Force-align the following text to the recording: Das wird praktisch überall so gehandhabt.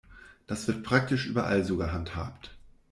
Das 0.47 0.67
wird 0.67 0.81
praktisch 0.81 1.27
überall 1.27 1.63
so 1.63 1.77
gehandhabt. 1.77 2.57